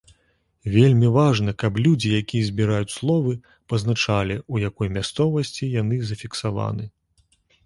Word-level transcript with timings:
Вельмі 0.75 1.09
важна, 1.17 1.53
каб 1.63 1.77
людзі, 1.87 2.09
якія 2.21 2.47
збіраюць 2.47 2.95
словы, 2.95 3.35
пазначалі, 3.75 4.39
у 4.57 4.63
якой 4.67 4.93
мясцовасці 4.97 5.71
яны 5.81 6.03
зафіксаваны. 6.15 6.91